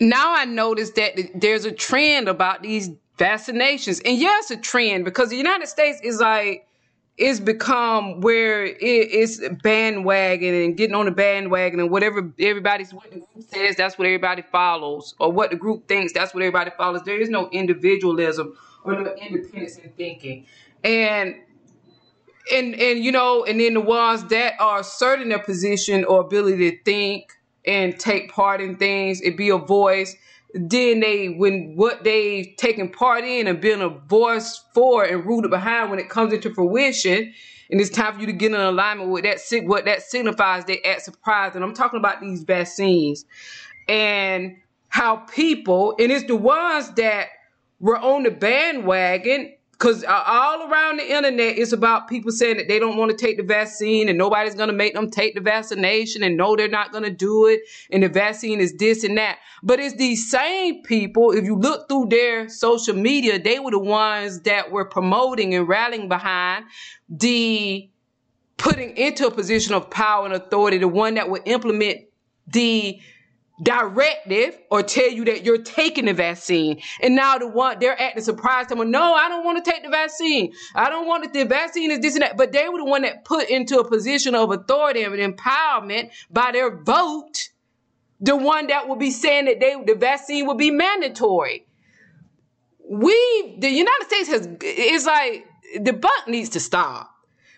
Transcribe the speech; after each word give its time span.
now 0.00 0.34
I 0.34 0.46
notice 0.46 0.90
that 0.92 1.12
there's 1.34 1.64
a 1.64 1.72
trend 1.72 2.28
about 2.28 2.62
these 2.62 2.90
vaccinations. 3.18 4.00
And 4.04 4.18
yes, 4.18 4.50
a 4.50 4.56
trend 4.56 5.04
because 5.04 5.28
the 5.28 5.36
United 5.36 5.68
States 5.68 6.00
is 6.02 6.20
like, 6.20 6.66
it's 7.18 7.38
become 7.38 8.22
where 8.22 8.64
it, 8.64 8.76
it's 8.80 9.40
bandwagon 9.62 10.54
and 10.54 10.76
getting 10.76 10.94
on 10.94 11.04
the 11.04 11.10
bandwagon 11.10 11.78
and 11.78 11.90
whatever 11.90 12.32
everybody's 12.38 12.94
what 12.94 13.10
the 13.10 13.18
group 13.18 13.46
says, 13.46 13.76
that's 13.76 13.98
what 13.98 14.06
everybody 14.06 14.40
follows, 14.40 15.14
or 15.20 15.30
what 15.30 15.50
the 15.50 15.56
group 15.56 15.86
thinks, 15.86 16.14
that's 16.14 16.32
what 16.32 16.42
everybody 16.42 16.70
follows. 16.78 17.02
There 17.02 17.20
is 17.20 17.28
no 17.28 17.50
individualism 17.50 18.56
or 18.84 18.94
no 18.94 19.14
independence 19.16 19.76
in 19.76 19.90
thinking. 19.90 20.46
And 20.82 21.34
and 22.50 22.74
and 22.74 23.04
you 23.04 23.12
know, 23.12 23.44
and 23.44 23.60
then 23.60 23.74
the 23.74 23.82
ones 23.82 24.24
that 24.28 24.54
are 24.58 24.80
asserting 24.80 25.28
their 25.28 25.40
position 25.40 26.04
or 26.06 26.20
ability 26.20 26.70
to 26.70 26.82
think 26.84 27.36
and 27.66 27.98
take 27.98 28.32
part 28.32 28.60
in 28.60 28.76
things 28.76 29.20
and 29.20 29.36
be 29.36 29.50
a 29.50 29.58
voice. 29.58 30.16
Then 30.54 31.00
they 31.00 31.28
when 31.28 31.74
what 31.76 32.02
they've 32.02 32.54
taken 32.56 32.88
part 32.90 33.24
in 33.24 33.46
and 33.46 33.60
been 33.60 33.82
a 33.82 33.88
voice 33.88 34.64
for 34.74 35.04
and 35.04 35.24
rooted 35.24 35.50
behind 35.50 35.90
when 35.90 36.00
it 36.00 36.08
comes 36.08 36.32
into 36.32 36.52
fruition 36.52 37.32
and 37.70 37.80
it's 37.80 37.90
time 37.90 38.14
for 38.14 38.20
you 38.20 38.26
to 38.26 38.32
get 38.32 38.52
in 38.52 38.60
alignment 38.60 39.10
with 39.10 39.22
that 39.22 39.38
what 39.64 39.84
that 39.84 40.02
signifies 40.02 40.64
they 40.64 40.80
act 40.82 41.02
surprised. 41.02 41.54
And 41.54 41.64
i'm 41.64 41.74
talking 41.74 41.98
about 41.98 42.20
these 42.20 42.42
vaccines 42.42 43.24
and 43.88 44.56
how 44.88 45.16
people 45.16 45.94
and 46.00 46.10
it's 46.10 46.26
the 46.26 46.34
ones 46.34 46.90
that 46.94 47.28
were 47.78 47.98
on 47.98 48.24
the 48.24 48.30
bandwagon 48.32 49.54
because 49.80 50.04
uh, 50.04 50.22
all 50.26 50.70
around 50.70 50.98
the 50.98 51.10
internet, 51.10 51.56
it's 51.56 51.72
about 51.72 52.06
people 52.06 52.30
saying 52.30 52.58
that 52.58 52.68
they 52.68 52.78
don't 52.78 52.98
want 52.98 53.10
to 53.10 53.16
take 53.16 53.38
the 53.38 53.42
vaccine 53.42 54.10
and 54.10 54.18
nobody's 54.18 54.54
going 54.54 54.68
to 54.68 54.74
make 54.74 54.92
them 54.92 55.10
take 55.10 55.34
the 55.34 55.40
vaccination 55.40 56.22
and 56.22 56.36
no, 56.36 56.54
they're 56.54 56.68
not 56.68 56.92
going 56.92 57.02
to 57.02 57.10
do 57.10 57.46
it. 57.46 57.62
And 57.90 58.02
the 58.02 58.10
vaccine 58.10 58.60
is 58.60 58.74
this 58.74 59.04
and 59.04 59.16
that. 59.16 59.38
But 59.62 59.80
it's 59.80 59.96
these 59.96 60.30
same 60.30 60.82
people, 60.82 61.30
if 61.30 61.46
you 61.46 61.56
look 61.56 61.88
through 61.88 62.08
their 62.10 62.50
social 62.50 62.94
media, 62.94 63.38
they 63.38 63.58
were 63.58 63.70
the 63.70 63.78
ones 63.78 64.42
that 64.42 64.70
were 64.70 64.84
promoting 64.84 65.54
and 65.54 65.66
rallying 65.66 66.10
behind 66.10 66.66
the 67.08 67.88
putting 68.58 68.94
into 68.98 69.26
a 69.26 69.30
position 69.30 69.72
of 69.72 69.88
power 69.88 70.26
and 70.26 70.34
authority, 70.34 70.76
the 70.76 70.88
one 70.88 71.14
that 71.14 71.30
would 71.30 71.40
implement 71.46 72.00
the 72.46 73.00
directive 73.62 74.58
or 74.70 74.82
tell 74.82 75.10
you 75.10 75.24
that 75.26 75.44
you're 75.44 75.62
taking 75.62 76.06
the 76.06 76.14
vaccine. 76.14 76.80
And 77.02 77.14
now 77.14 77.38
the 77.38 77.48
one 77.48 77.78
they're 77.78 78.00
acting 78.00 78.22
surprised. 78.22 78.70
Them, 78.70 78.90
no, 78.90 79.14
I 79.14 79.28
don't 79.28 79.44
want 79.44 79.62
to 79.62 79.70
take 79.70 79.82
the 79.82 79.90
vaccine. 79.90 80.52
I 80.74 80.88
don't 80.88 81.06
want 81.06 81.24
it. 81.24 81.32
The 81.32 81.44
vaccine 81.44 81.90
is 81.90 82.00
this 82.00 82.14
and 82.14 82.22
that. 82.22 82.36
But 82.36 82.52
they 82.52 82.68
were 82.68 82.78
the 82.78 82.84
one 82.84 83.02
that 83.02 83.24
put 83.24 83.48
into 83.50 83.78
a 83.78 83.88
position 83.88 84.34
of 84.34 84.50
authority 84.50 85.02
and 85.02 85.14
empowerment 85.14 86.10
by 86.30 86.52
their 86.52 86.82
vote. 86.82 87.50
The 88.20 88.36
one 88.36 88.66
that 88.66 88.86
will 88.86 88.96
be 88.96 89.10
saying 89.10 89.46
that 89.46 89.60
they 89.60 89.82
the 89.86 89.98
vaccine 89.98 90.46
will 90.46 90.54
be 90.54 90.70
mandatory. 90.70 91.66
We 92.88 93.56
the 93.58 93.70
United 93.70 94.04
States 94.06 94.28
has 94.28 94.48
it's 94.60 95.06
like 95.06 95.46
the 95.80 95.92
buck 95.92 96.28
needs 96.28 96.50
to 96.50 96.60
stop 96.60 97.10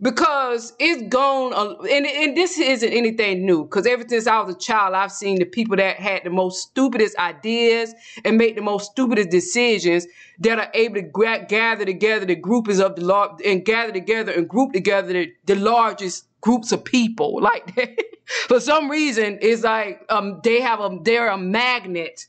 because 0.00 0.74
it's 0.78 1.08
gone 1.08 1.52
and, 1.88 2.06
and 2.06 2.36
this 2.36 2.58
isn't 2.58 2.92
anything 2.92 3.46
new. 3.46 3.64
Because 3.64 3.86
ever 3.86 4.04
since 4.06 4.26
i 4.26 4.40
was 4.40 4.54
a 4.54 4.58
child 4.58 4.94
i've 4.94 5.12
seen 5.12 5.38
the 5.38 5.44
people 5.44 5.76
that 5.76 5.96
had 5.96 6.22
the 6.24 6.30
most 6.30 6.68
stupidest 6.68 7.16
ideas 7.18 7.94
and 8.24 8.36
make 8.36 8.56
the 8.56 8.62
most 8.62 8.90
stupidest 8.90 9.30
decisions 9.30 10.06
that 10.40 10.58
are 10.58 10.70
able 10.74 10.96
to 10.96 11.46
gather 11.48 11.84
together 11.84 12.26
the 12.26 12.34
groupings 12.34 12.78
of 12.78 12.96
the 12.96 13.04
law 13.04 13.36
and 13.44 13.64
gather 13.64 13.92
together 13.92 14.32
and 14.32 14.48
group 14.48 14.72
together 14.72 15.12
the, 15.12 15.32
the 15.46 15.54
largest 15.54 16.26
groups 16.40 16.72
of 16.72 16.84
people. 16.84 17.40
Like 17.46 18.10
for 18.48 18.60
some 18.60 18.90
reason 18.90 19.38
it's 19.40 19.62
like 19.62 20.04
um 20.08 20.40
they 20.42 20.60
have 20.60 20.80
a 20.80 20.98
they're 21.02 21.28
a 21.28 21.38
magnet 21.38 22.26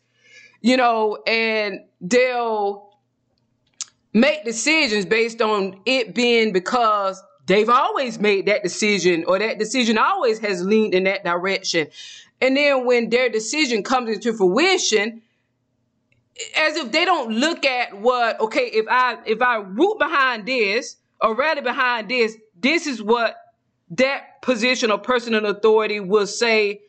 you 0.61 0.77
know 0.77 1.17
and 1.25 1.79
they'll 2.01 2.87
make 4.13 4.45
decisions 4.45 5.05
based 5.05 5.41
on 5.41 5.79
it 5.85 6.13
being 6.13 6.53
because 6.53 7.21
they've 7.47 7.69
always 7.69 8.19
made 8.19 8.45
that 8.45 8.61
decision 8.61 9.23
or 9.27 9.39
that 9.39 9.57
decision 9.57 9.97
always 9.97 10.39
has 10.39 10.63
leaned 10.63 10.93
in 10.93 11.05
that 11.05 11.23
direction. 11.23 11.87
And 12.39 12.55
then 12.55 12.85
when 12.85 13.09
their 13.09 13.29
decision 13.29 13.81
comes 13.81 14.09
into 14.09 14.33
fruition, 14.33 15.23
as 16.55 16.75
if 16.75 16.91
they 16.91 17.03
don't 17.03 17.31
look 17.31 17.65
at 17.65 17.97
what, 17.99 18.39
okay, 18.39 18.67
if 18.67 18.85
I 18.87 19.17
if 19.25 19.41
I 19.41 19.57
root 19.57 19.97
behind 19.97 20.45
this 20.45 20.97
or 21.19 21.35
rally 21.35 21.61
behind 21.61 22.09
this, 22.09 22.37
this 22.59 22.85
is 22.85 23.01
what 23.01 23.35
that 23.91 24.41
position 24.41 24.91
or 24.91 24.99
person 24.99 25.33
in 25.33 25.45
authority 25.45 25.99
will 25.99 26.27
say 26.27 26.81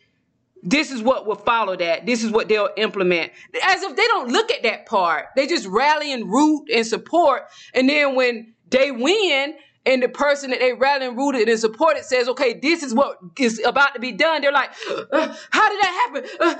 this 0.62 0.90
is 0.90 1.00
what 1.00 1.26
will 1.26 1.36
follow 1.36 1.76
that. 1.76 2.04
This 2.04 2.25
is 2.25 2.30
what 2.30 2.48
they'll 2.48 2.70
implement. 2.76 3.32
As 3.62 3.82
if 3.82 3.94
they 3.96 4.06
don't 4.08 4.30
look 4.30 4.50
at 4.50 4.64
that 4.64 4.86
part. 4.86 5.26
They 5.36 5.46
just 5.46 5.66
rally 5.66 6.12
and 6.12 6.30
root 6.30 6.69
and 6.75 6.84
support. 6.84 7.44
And 7.75 7.88
then 7.88 8.16
when 8.16 8.54
they 8.69 8.90
win, 8.90 9.54
and 9.87 10.03
the 10.03 10.09
person 10.09 10.50
that 10.50 10.61
they 10.61 10.72
rallied 10.75 11.16
rooted 11.16 11.49
and 11.49 11.59
supported 11.59 12.05
says, 12.05 12.28
okay, 12.28 12.55
this 12.55 12.83
is 12.83 12.94
what 12.94 13.19
is 13.39 13.62
about 13.65 13.94
to 13.94 14.00
be 14.00 14.12
done. 14.12 14.43
They're 14.43 14.53
like, 14.53 14.71
uh, 14.91 15.34
how 15.50 15.69
did 15.69 15.81
that 15.81 16.09
happen? 16.15 16.31
Uh, 16.41 16.55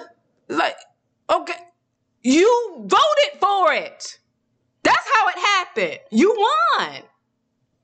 like, 0.49 0.77
okay, 1.31 1.55
you 2.23 2.77
voted 2.87 3.41
for 3.41 3.73
it. 3.73 4.19
That's 4.83 5.09
how 5.15 5.28
it 5.28 5.39
happened. 5.39 5.99
You 6.11 6.34
won. 6.78 7.03